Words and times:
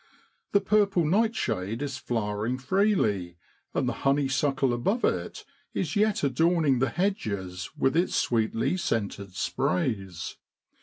The 0.53 0.61
purple 0.61 1.05
nightshade 1.05 1.83
is 1.83 1.99
flowering 1.99 2.57
SEPTEMBER 2.57 2.81
IN 2.83 2.87
BROADLAND. 2.93 3.11
89 3.11 3.13
freely, 3.19 3.37
and 3.75 3.87
the 3.87 3.93
honeysuckle 3.93 4.73
above 4.73 5.05
it 5.05 5.45
is 5.75 5.95
yet 5.95 6.23
adorning 6.23 6.79
the 6.79 6.89
hedges 6.89 7.69
with 7.77 7.95
its 7.95 8.15
sweetly 8.15 8.77
scented 8.77 9.35
sprays. 9.35 10.37